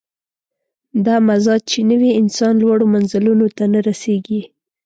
[1.05, 4.41] دا مزاج چې نه وي، انسان لوړو منزلونو ته نه رسېږي.